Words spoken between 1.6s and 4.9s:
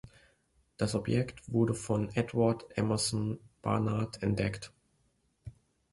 von Edward Emerson Barnard entdeckt.